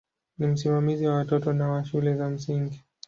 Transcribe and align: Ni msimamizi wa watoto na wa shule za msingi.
Ni 0.37 0.47
msimamizi 0.47 1.07
wa 1.07 1.15
watoto 1.15 1.53
na 1.53 1.67
wa 1.69 1.85
shule 1.85 2.15
za 2.15 2.29
msingi. 2.29 2.83